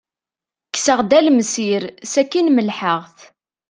[0.69, 3.19] Kkseɣ-d alemsir, sakin melḥeɣ-t.